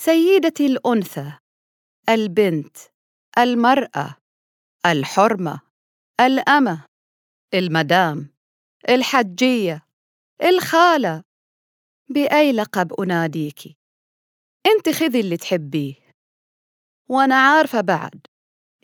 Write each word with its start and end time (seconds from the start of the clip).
سيدتي 0.00 0.66
الأنثى 0.66 1.32
البنت 2.08 2.76
المرأة 3.38 4.16
الحرمة 4.86 5.60
الأمة 6.20 6.84
المدام 7.54 8.30
الحجية 8.88 9.86
الخالة. 10.42 11.22
بأي 12.08 12.52
لقب 12.52 12.92
أناديك؟ 12.92 13.76
أنت 14.66 14.88
خذي 14.88 15.20
اللي 15.20 15.36
تحبيه. 15.36 15.94
وأنا 17.08 17.36
عارفة 17.36 17.80
بعد 17.80 18.26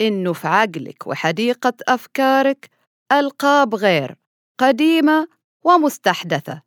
إنه 0.00 0.33
في 0.33 0.48
عقلك 0.48 1.06
وحديقة 1.06 1.75
أفكارك 1.89 2.70
ألقاب 3.12 3.75
غير 3.75 4.17
قديمة 4.59 5.28
ومستحدثة 5.64 6.62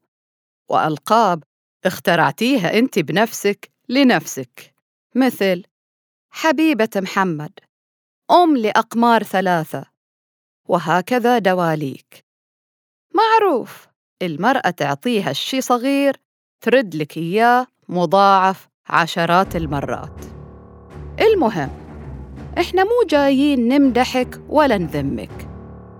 وألقاب 0.69 1.43
اخترعتيها 1.85 2.79
أنت 2.79 2.99
بنفسك 2.99 3.78
لنفسك. 3.89 4.73
مثل 5.15 5.63
حبيبة 6.31 6.89
محمد 6.95 7.59
أم 8.31 8.57
لأقمار 8.57 9.23
ثلاثة 9.23 9.85
وهكذا 10.67 11.37
دواليك. 11.37 12.25
معروف 13.15 13.87
المرأة 14.21 14.69
تعطيها 14.69 15.31
الشي 15.31 15.61
صغير 15.61 16.15
ترد 16.61 16.95
لك 16.95 17.17
إياه 17.17 17.67
مضاعف 17.89 18.67
عشرات 18.89 19.55
المرات. 19.55 20.25
المهم 21.19 21.69
إحنا 22.57 22.83
مو 22.83 23.07
جايين 23.09 23.67
نمدحك 23.67 24.41
ولا 24.49 24.77
نذمك 24.77 25.49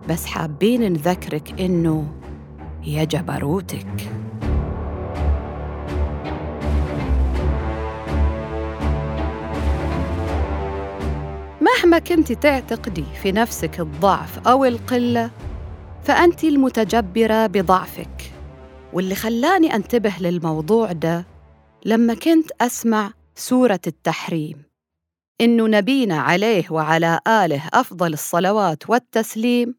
بس 0.09 0.25
حابين 0.25 0.93
نذكرك 0.93 1.61
إنه 1.61 2.19
يا 2.83 3.03
جبروتك 3.03 4.11
مهما 11.79 11.99
كنت 11.99 12.31
تعتقدي 12.31 13.05
في 13.21 13.31
نفسك 13.31 13.79
الضعف 13.79 14.47
أو 14.47 14.65
القلة 14.65 15.31
فأنت 16.03 16.43
المتجبرة 16.43 17.47
بضعفك. 17.47 18.33
واللي 18.93 19.15
خلاني 19.15 19.75
أنتبه 19.75 20.13
للموضوع 20.19 20.91
ده 20.91 21.25
لما 21.85 22.13
كنت 22.13 22.51
أسمع 22.61 23.13
سورة 23.35 23.79
التحريم. 23.87 24.63
إنه 25.41 25.67
نبينا 25.67 26.17
عليه 26.19 26.65
وعلى 26.71 27.19
آله 27.27 27.61
أفضل 27.73 28.13
الصلوات 28.13 28.89
والتسليم 28.89 29.75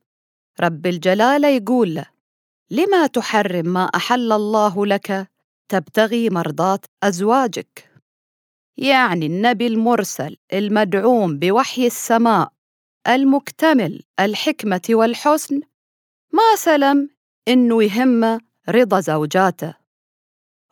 رب 0.61 0.87
الجلالة 0.87 1.49
يقول 1.49 1.95
له 1.95 2.07
لما 2.71 3.07
تحرم 3.07 3.67
ما 3.67 3.85
أحل 3.85 4.33
الله 4.33 4.87
لك 4.87 5.29
تبتغي 5.69 6.31
مرضات 6.31 6.87
أزواجك. 7.03 7.90
يعني 8.81 9.27
النبي 9.27 9.67
المرسل 9.67 10.37
المدعوم 10.53 11.39
بوحي 11.39 11.87
السماء 11.87 12.53
المكتمل 13.09 14.03
الحكمة 14.21 14.83
والحسن 14.91 15.61
ما 16.33 16.57
سلم 16.57 17.11
إنه 17.49 17.83
يهم 17.83 18.41
رضا 18.69 19.01
زوجاته. 19.01 19.75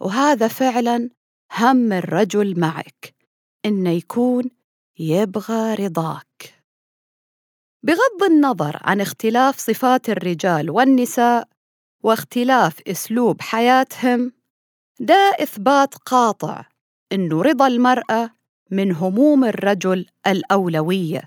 وهذا 0.00 0.48
فعلا 0.48 1.10
هم 1.58 1.92
الرجل 1.92 2.60
معك 2.60 3.14
إنه 3.66 3.90
يكون 3.90 4.50
يبغى 4.98 5.74
رضاك. 5.74 6.64
بغض 7.82 8.22
النظر 8.30 8.78
عن 8.80 9.00
اختلاف 9.00 9.58
صفات 9.58 10.10
الرجال 10.10 10.70
والنساء 10.70 11.48
واختلاف 12.02 12.80
أسلوب 12.88 13.40
حياتهم 13.42 14.32
ده 15.00 15.36
إثبات 15.42 15.94
قاطع 15.94 16.64
إنه 17.12 17.42
رضا 17.42 17.66
المرأة 17.66 18.30
من 18.70 18.92
هموم 18.92 19.44
الرجل 19.44 20.06
الأولوية. 20.26 21.22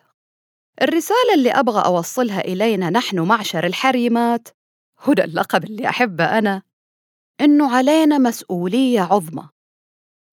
الرسالة 0.81 1.33
اللي 1.35 1.51
أبغى 1.51 1.85
أوصلها 1.85 2.41
إلينا 2.41 2.89
نحن 2.89 3.19
معشر 3.19 3.65
الحريمات. 3.65 4.47
هدى 4.99 5.23
اللقب 5.23 5.63
اللي 5.63 5.89
أحبه 5.89 6.37
أنا. 6.37 6.61
إنه 7.41 7.75
علينا 7.75 8.17
مسؤولية 8.17 9.01
عظمى. 9.01 9.49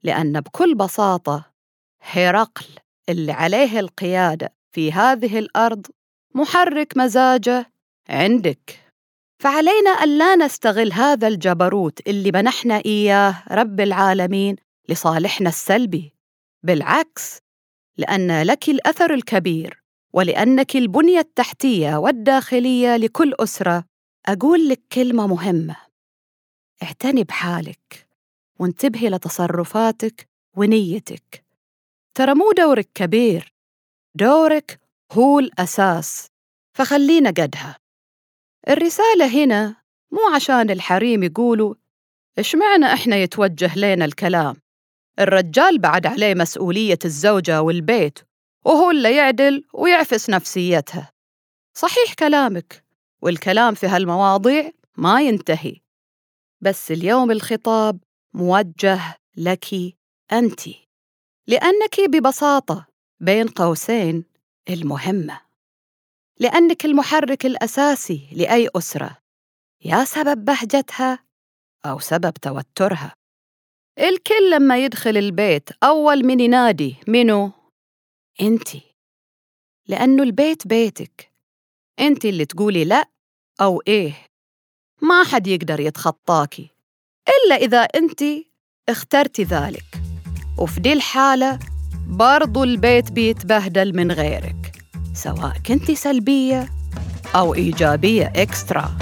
لأن 0.03 0.41
بكل 0.41 0.75
بساطة 0.75 1.45
هرقل 2.01 2.67
اللي 3.09 3.33
عليه 3.33 3.81
القيادة 3.81 4.55
في 4.73 4.93
هذه 4.93 5.39
الأرض 5.39 5.87
محرك 6.35 6.97
مزاجه 6.97 7.73
عندك. 8.09 8.93
فعلينا 9.43 9.91
أن 9.91 10.19
لا 10.19 10.37
نستغل 10.37 10.93
هذا 10.93 11.29
الجبروت 11.29 12.09
اللي 12.09 12.33
منحنا 12.33 12.83
إياه 12.87 13.45
رب 13.51 13.81
العالمين 13.81 14.57
لصالحنا 14.89 15.49
السلبي. 15.49 16.15
بالعكس 16.63 17.39
لأن 17.97 18.43
لك 18.43 18.69
الأثر 18.69 19.15
الكبير 19.15 19.83
ولأنك 20.13 20.77
البنية 20.77 21.19
التحتية 21.19 21.97
والداخلية 21.97 22.97
لكل 22.97 23.35
أسرة 23.41 23.85
أقول 24.27 24.69
لك 24.69 24.81
كلمة 24.93 25.27
مهمة. 25.27 25.77
اعتني 26.83 27.25
بحالك 27.25 28.09
وانتبهي 28.59 29.09
لتصرفاتك 29.09 30.29
ونيتك. 30.57 31.45
ترى 32.15 32.35
مو 32.35 32.53
دورك 32.53 32.89
كبير 32.95 33.55
دورك 34.15 34.81
هو 35.13 35.39
الأساس 35.39 36.29
فخلينا 36.73 37.31
قدها. 37.31 37.79
الرسالة 38.69 39.45
هنا 39.45 39.77
مو 40.11 40.35
عشان 40.35 40.71
الحريم 40.71 41.23
يقولوا 41.23 41.75
إيش 42.39 42.55
معنى 42.57 42.87
إحنا 42.87 43.17
يتوجه 43.17 43.79
لنا 43.79 44.05
الكلام؟ 44.05 44.57
الرجال 45.19 45.79
بعد 45.79 46.07
عليه 46.07 46.35
مسؤولية 46.35 46.99
الزوجة 47.05 47.63
والبيت 47.63 48.19
وهو 48.65 48.91
اللي 48.91 49.17
يعدل 49.17 49.65
ويعفس 49.73 50.31
نفسيتها. 50.31 51.13
صحيح 51.75 52.15
كلامك 52.19 52.85
والكلام 53.23 53.75
في 53.75 53.87
هالمواضيع 53.87 54.71
ما 54.97 55.21
ينتهي. 55.21 55.77
بس 56.61 56.91
اليوم 56.91 57.31
الخطاب 57.31 57.99
موجه 58.35 59.01
لك 59.37 59.75
أنت 60.33 60.61
لأنك 61.47 62.01
ببساطة 62.01 62.87
بين 63.21 63.49
قوسين 63.49 64.25
المهمة. 64.71 65.41
لأنك 66.41 66.85
المحرك 66.85 67.47
الأساسي 67.47 68.29
لأي 68.33 68.69
أسرة 68.77 69.19
يا 69.85 70.05
سبب 70.05 70.45
بهجتها 70.45 71.19
أو 71.87 71.99
سبب 71.99 72.33
توترها. 72.33 73.15
الكل 73.99 74.51
لما 74.51 74.85
يدخل 74.85 75.17
البيت 75.17 75.69
أول 75.83 76.25
من 76.27 76.41
ينادي 76.41 76.97
منو؟ 77.07 77.51
أنتي 78.41 78.83
لأنه 79.87 80.23
البيت 80.23 80.67
بيتك. 80.67 81.31
أنت 82.01 82.25
اللي 82.25 82.45
تقولي 82.45 82.85
لأ 82.85 83.09
أو 83.61 83.83
إيه. 83.89 84.13
ما 85.03 85.25
حد 85.25 85.47
يقدر 85.47 85.81
يتخطاكي 85.81 86.71
إلا 87.29 87.57
إذا 87.57 87.79
أنت 87.79 88.21
اخترتي 88.89 89.43
ذلك. 89.43 89.85
وفي 90.59 90.81
دي 90.81 90.93
الحالة 90.93 91.59
برضو 92.07 92.65
البيت 92.65 93.13
بيتبهدل 93.13 93.97
من 93.97 94.13
غيرك. 94.13 94.73
سواء 95.15 95.59
كنتي 95.67 95.95
سلبية 95.95 96.69
أو 97.35 97.55
إيجابية 97.55 98.33
إكسترا. 98.37 98.99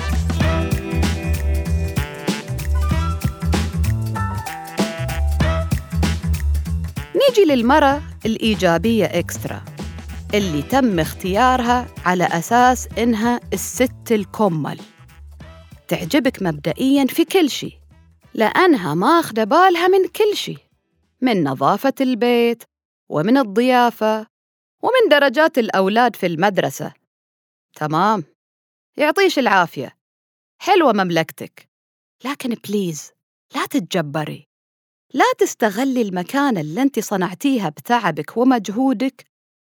نيجي 7.16 7.44
للمرأة 7.44 8.02
الإيجابية 8.26 9.04
إكسترا 9.04 9.64
اللي 10.34 10.62
تم 10.62 11.00
اختيارها 11.00 11.86
على 12.04 12.24
أساس 12.24 12.88
إنها 12.98 13.40
الست 13.52 14.12
الكمل. 14.12 14.80
تعجبك 15.88 16.42
مبدئياً 16.42 17.06
في 17.06 17.24
كل 17.24 17.50
شيء 17.50 17.78
لأنها 18.34 18.94
ماخذة 18.94 19.44
بالها 19.44 19.88
من 19.88 20.08
كل 20.08 20.36
شيء 20.36 20.58
من 21.20 21.44
نظافة 21.44 21.94
البيت 22.00 22.62
ومن 23.08 23.36
الضيافة 23.36 24.26
ومن 24.82 25.08
درجات 25.10 25.58
الأولاد 25.58 26.16
في 26.16 26.26
المدرسة. 26.26 26.92
تمام؟ 27.74 28.24
يعطيش 28.96 29.38
العافية. 29.38 29.96
حلوة 30.58 30.92
مملكتك. 30.92 31.68
لكن 32.24 32.56
بليز 32.68 33.10
لا 33.54 33.66
تتجبري. 33.66 34.45
لا 35.16 35.32
تستغلي 35.38 36.02
المكانة 36.02 36.60
اللي 36.60 36.82
انت 36.82 36.98
صنعتيها 36.98 37.68
بتعبك 37.68 38.36
ومجهودك 38.36 39.24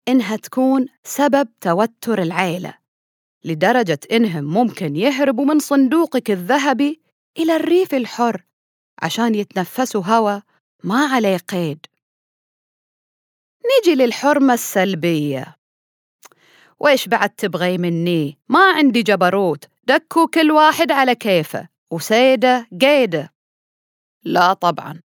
إنها 0.07 0.35
تكون 0.35 0.85
سبب 1.03 1.47
توتر 1.61 2.21
العيلة 2.21 2.77
لدرجة 3.45 3.99
إنهم 4.11 4.43
ممكن 4.43 4.95
يهربوا 4.95 5.45
من 5.45 5.59
صندوقك 5.59 6.31
الذهبي 6.31 7.01
إلى 7.37 7.55
الريف 7.55 7.93
الحر 7.93 8.43
عشان 9.01 9.35
يتنفسوا 9.35 10.03
هوا 10.03 10.39
ما 10.83 11.05
عليه 11.05 11.37
قيد. 11.37 11.85
نيجي 13.65 14.03
للحرمة 14.03 14.53
السلبية. 14.53 15.55
وإيش 16.79 17.07
بعد 17.07 17.29
تبغي 17.29 17.77
مني؟ 17.77 18.37
ما 18.49 18.71
عندي 18.71 19.03
جبروت 19.03 19.65
دكوا 19.83 20.27
كل 20.27 20.51
واحد 20.51 20.91
على 20.91 21.15
كيفه 21.15 21.67
وسيدة 21.91 22.67
قيدة. 22.81 23.33
لا 24.23 24.53
طبعا. 24.53 25.01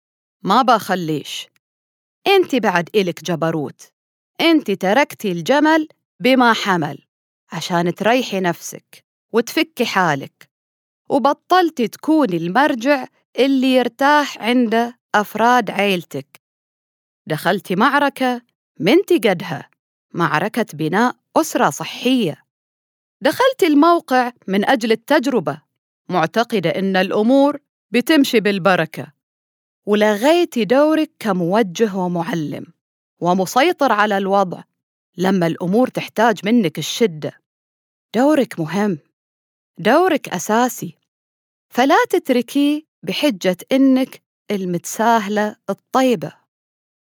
ما 0.43 0.63
بخليش. 0.63 1.47
انت 2.27 2.55
بعد 2.55 2.89
إلك 2.95 3.25
جبروت. 3.25 3.93
انت 4.41 4.71
تركتي 4.71 5.33
الجمل 5.33 5.89
بما 6.21 6.53
حمل 6.53 6.99
عشان 7.53 7.95
تريحي 7.95 8.41
نفسك 8.41 9.05
وتفكي 9.33 9.85
حالك. 9.85 10.51
وبطلتي 11.09 11.89
تكوني 11.89 12.37
المرجع 12.37 13.07
اللي 13.39 13.75
يرتاح 13.75 14.39
عنده 14.39 14.99
أفراد 15.15 15.71
عيلتك. 15.71 16.41
دخلتي 17.27 17.77
معركة 17.77 18.43
منتي 18.81 19.19
قدها 19.19 19.71
معركة 20.15 20.67
بناء 20.75 21.17
أسرة 21.37 21.71
صحية. 21.71 22.45
دخلتي 23.21 23.67
الموقع 23.67 24.33
من 24.49 24.69
أجل 24.69 24.93
التجربة 24.93 25.63
معتقدة 26.09 26.71
إن 26.71 26.97
الأمور 26.97 27.59
بتمشي 27.91 28.41
بالبركة. 28.41 29.13
ولغيتي 29.87 30.65
دورك 30.65 31.11
كموجه 31.19 31.97
ومعلم 31.97 32.67
ومسيطر 33.21 33.93
على 33.93 34.19
الوضع. 34.19 34.63
لما 35.17 35.47
الأمور 35.47 35.89
تحتاج 35.89 36.39
منك 36.45 36.79
الشدة. 36.79 37.41
دورك 38.15 38.61
مهم. 38.61 38.99
دورك 39.79 40.29
أساسي. 40.29 40.99
فلا 41.69 41.97
تتركيه 42.11 42.83
بحجة 43.03 43.57
إنك 43.73 44.23
المتساهلة 44.51 45.57
الطيبة. 45.71 46.33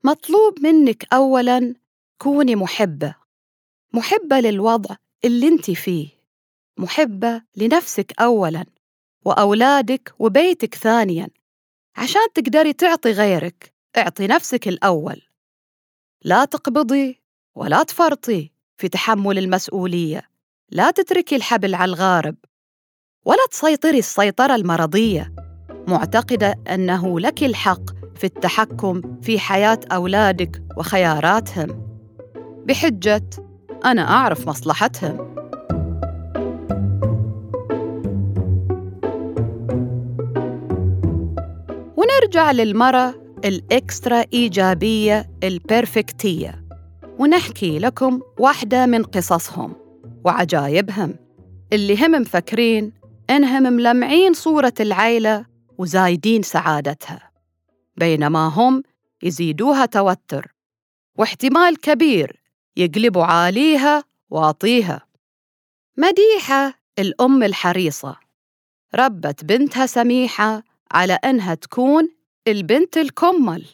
مطلوب 0.04 0.60
منك 0.60 1.14
أولاً 1.14 1.76
كوني 2.18 2.56
محبة. 2.56 3.16
محبة 3.94 4.40
للوضع 4.40 4.96
اللي 5.26 5.48
أنت 5.48 5.72
فيه. 5.72 6.08
محبة 6.78 7.42
لنفسك 7.56 8.22
أولاً 8.22 8.66
وأولادك 9.26 10.14
وبيتك 10.20 10.76
ثانياً. 10.76 11.28
عشان 12.00 12.22
تقدري 12.36 12.74
تعطي 12.74 13.12
غيرك. 13.12 13.74
اعطي 13.98 14.28
نفسك 14.28 14.68
الأول. 14.68 15.22
لا 16.24 16.46
تقبضي 16.46 17.22
ولا 17.56 17.84
تفرطي 17.84 18.52
في 18.78 18.90
تحمل 18.90 19.38
المسؤولية. 19.38 20.30
لا 20.70 20.92
تتركي 20.92 21.36
الحبل 21.36 21.76
على 21.76 21.90
الغارب. 21.90 22.36
ولا 23.26 23.46
تسيطري 23.52 24.00
السيطرة 24.00 24.56
المرضية. 24.56 25.36
معتقدة 25.88 26.56
أنه 26.70 27.20
لك 27.20 27.44
الحق 27.44 28.16
في 28.16 28.24
التحكم 28.24 29.22
في 29.22 29.40
حياة 29.40 29.80
أولادك 29.92 30.64
وخياراتهم. 30.78 32.00
بحجة 32.66 33.30
أنا 33.86 34.02
أعرف 34.02 34.48
مصلحتهم. 34.48 35.39
ونرجع 42.20 42.52
للمرة 42.52 43.34
الإكسترا 43.46 44.26
إيجابية 44.34 45.30
البرفكتية. 45.44 46.66
ونحكي 47.20 47.80
لكم 47.80 48.22
واحدة 48.40 48.86
من 48.86 49.04
قصصهم 49.04 49.76
وعجايبهم. 50.26 51.16
اللي 51.74 52.06
هم 52.06 52.12
مفكرين 52.12 52.94
إنهم 53.30 53.64
ملمعين 53.64 54.34
صورة 54.34 54.74
العيلة 54.80 55.46
وزايدين 55.78 56.42
سعادتها. 56.42 57.32
بينما 57.98 58.48
هم 58.48 58.84
يزيدوها 59.24 59.86
توتر 59.86 60.54
واحتمال 61.18 61.78
كبير 61.78 62.42
يقلبوا 62.78 63.24
عاليها 63.24 64.04
واطيها. 64.30 65.02
مديحة 65.98 66.74
الأم 67.00 67.44
الحريصة. 67.44 68.16
ربت 68.96 69.46
بنتها 69.46 69.86
سميحة 69.86 70.69
على 70.92 71.14
أنها 71.14 71.56
تكون 71.56 72.10
البنت 72.48 72.98
الكمل 72.98 73.66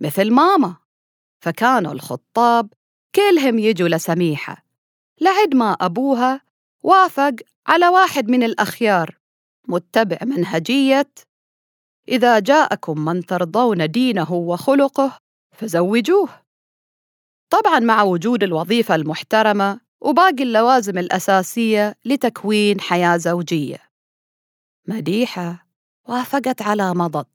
مثل 0.00 0.30
ماما. 0.30 0.76
فكانوا 1.40 1.92
الخطاب 1.92 2.72
كلهم 3.14 3.58
يجوا 3.58 3.88
لسميحة. 3.88 4.64
لعد 5.20 5.54
ما 5.54 5.72
أبوها 5.72 6.40
وافق 6.82 7.34
على 7.66 7.88
واحد 7.88 8.28
من 8.28 8.42
الأخيار 8.42 9.18
متبع 9.68 10.18
منهجية. 10.22 11.10
إذا 12.08 12.38
جاءكم 12.38 13.04
من 13.04 13.26
ترضون 13.26 13.90
دينه 13.90 14.32
وخلقه 14.32 15.18
فزوجوه. 15.56 16.28
طبعا 17.50 17.78
مع 17.78 18.02
وجود 18.02 18.42
الوظيفة 18.42 18.94
المحترمة 18.94 19.80
وباقي 20.00 20.42
اللوازم 20.42 20.98
الأساسية 20.98 21.96
لتكوين 22.04 22.80
حياة 22.80 23.16
زوجية. 23.16 23.78
مديحة. 24.88 25.69
وافقت 26.08 26.62
على 26.62 26.94
مضض. 26.94 27.26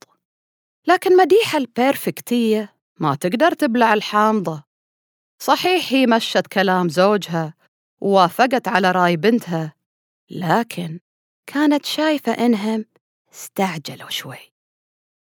لكن 0.88 1.18
مديحة 1.18 1.58
البيرفكتية 1.58 2.76
ما 3.00 3.16
تقدر 3.16 3.52
تبلع 3.52 3.94
الحامضة. 3.94 4.64
صحيح 5.40 5.94
هي 5.94 6.06
مشت 6.08 6.48
كلام 6.48 6.90
زوجها 6.90 7.54
ووافقت 8.02 8.68
على 8.68 8.92
رأي 8.92 9.18
بنتها 9.18 9.74
لكن 10.30 11.00
كانت 11.48 11.86
شايفة 11.86 12.32
إنهم 12.32 12.86
استعجلوا 13.34 14.10
شوي 14.10 14.54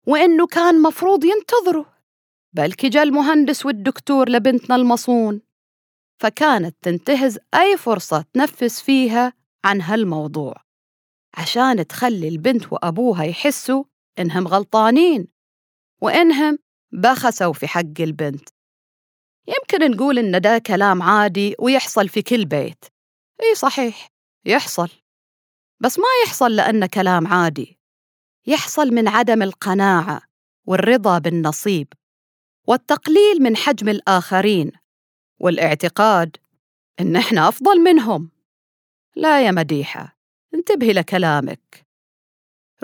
وإنه 0.06 0.46
كان 0.46 0.82
مفروض 0.82 1.25
ينتظروا 1.25 1.84
بلكي 2.52 2.88
جا 2.88 3.02
المهندس 3.02 3.66
والدكتور 3.66 4.28
لبنتنا 4.28 4.76
المصون 4.76 5.40
فكانت 6.20 6.76
تنتهز 6.82 7.38
أي 7.54 7.76
فرصة 7.76 8.25
تنفس 8.32 8.82
فيها 8.82 9.32
عن 9.64 9.80
هالموضوع. 9.80 10.54
عشان 11.34 11.87
تخلي 11.87 12.28
البنت 12.28 12.72
وأبوها 12.72 13.25
يحسوا 13.25 13.84
إنهم 14.18 14.49
غلطانين 14.49 15.28
وإنهم 16.00 16.58
بخسوا 16.92 17.52
في 17.52 17.66
حق 17.68 18.00
البنت. 18.00 18.49
يمكن 19.49 19.90
نقول 19.90 20.18
إن 20.18 20.40
ده 20.40 20.58
كلام 20.58 21.02
عادي 21.02 21.54
ويحصل 21.58 22.08
في 22.08 22.22
كل 22.22 22.44
بيت. 22.44 22.84
إي 23.42 23.54
صحيح 23.54 24.08
يحصل. 24.44 24.88
بس 25.80 25.99
ما 25.99 26.04
يحصل 26.26 26.56
لأنه 26.56 26.87
كلام 26.87 27.26
عادي. 27.26 27.78
يحصل 28.46 28.88
من 28.90 29.08
عدم 29.08 29.42
القناعة 29.42 30.22
والرضا 30.66 31.18
بالنصيب 31.18 31.92
والتقليل 32.66 33.42
من 33.42 33.56
حجم 33.56 33.88
الآخرين 33.88 34.72
والاعتقاد 35.40 36.37
إن 37.00 37.16
إحنا 37.16 37.49
أفضل 37.49 37.80
منهم. 37.80 38.30
لا 39.16 39.46
يا 39.46 39.50
مديحة. 39.50 40.20
انتبهي 40.54 40.92
لكلامك. 40.92 41.87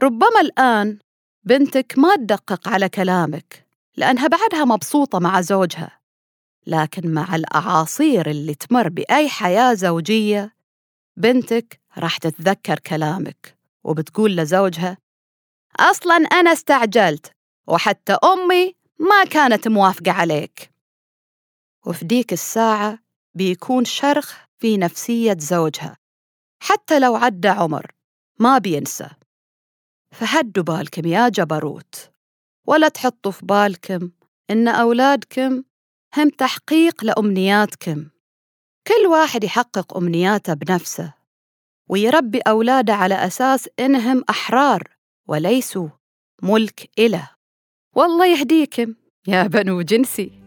ربما 0.02 0.40
الآن 0.40 0.98
بنتك 1.44 1.98
ما 1.98 2.16
تدقق 2.16 2.68
على 2.68 2.88
كلامك 2.88 3.66
لأنها 3.96 4.26
بعدها 4.28 4.64
مبسوطة 4.64 5.18
مع 5.18 5.40
زوجها 5.40 6.00
لكن 6.66 7.14
مع 7.14 7.36
الأعاصير 7.36 8.30
اللي 8.30 8.54
تمر 8.54 8.88
بأي 8.88 9.28
حياة 9.28 9.74
زوجية 9.74 10.56
بنتك 11.16 11.80
راح 11.98 12.18
تتذكر 12.18 12.78
كلامك 12.78 13.58
وبتقول 13.84 14.36
لزوجها 14.36 14.98
أصلاً 15.80 16.16
أنا 16.16 16.52
استعجلت 16.52 17.32
وحتى 17.66 18.12
أمي 18.12 18.74
ما 18.98 19.24
كانت 19.30 19.68
موافقة 19.68 20.12
عليك. 20.12 20.70
وفي 21.86 22.04
ديك 22.04 22.32
الساعة 22.32 22.98
بيكون 23.34 23.84
شرخ 23.84 24.44
في 24.58 24.76
نفسية 24.76 25.36
زوجها. 25.38 25.96
حتى 26.68 26.98
لو 26.98 27.16
عدى 27.16 27.48
عمر 27.48 27.92
ما 28.38 28.58
بينسى. 28.58 29.08
فهدوا 30.10 30.64
بالكم 30.64 31.06
يا 31.06 31.28
جبروت 31.28 32.10
ولا 32.66 32.88
تحطوا 32.88 33.32
في 33.32 33.46
بالكم 33.46 34.10
إن 34.50 34.68
أولادكم 34.68 35.62
هم 36.16 36.28
تحقيق 36.28 37.04
لأمنياتكم. 37.04 38.08
كل 38.86 39.06
واحد 39.06 39.44
يحقق 39.44 39.96
أمنياته 39.96 40.54
بنفسه 40.54 41.14
ويربي 41.88 42.40
أولاده 42.40 42.94
على 42.94 43.14
أساس 43.14 43.68
إنهم 43.80 44.24
أحرار 44.30 44.82
وليسوا 45.28 45.88
ملك 46.42 46.90
إله. 46.98 47.30
والله 47.94 48.26
يهديكم 48.26 48.94
يا 49.28 49.42
بنو 49.42 49.82
جنسي. 49.82 50.45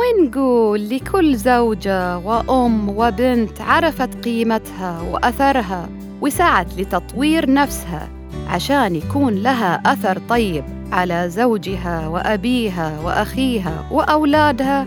ونقول 0.00 0.88
لكل 0.88 1.36
زوجة 1.36 2.18
وأم 2.18 2.88
وبنت 2.88 3.60
عرفت 3.60 4.24
قيمتها 4.24 5.00
وأثرها 5.00 5.88
وسعت 6.20 6.66
لتطوير 6.78 7.52
نفسها 7.52 8.08
عشان 8.48 8.96
يكون 8.96 9.34
لها 9.34 9.82
أثر 9.86 10.18
طيب 10.28 10.64
على 10.92 11.30
زوجها 11.30 12.08
وأبيها 12.08 13.00
وأخيها 13.04 13.86
وأولادها. 13.90 14.86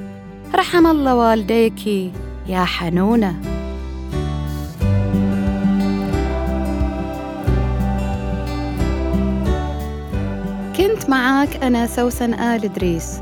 رحم 0.56 0.88
الله 0.88 1.16
والديك 1.16 1.88
يا 2.48 2.64
حنونة. 2.64 3.36
كنت 10.78 11.10
معاك 11.10 11.64
أنا 11.64 11.88
سوسن 11.88 12.34
آل 12.34 12.64
إدريس. 12.64 13.22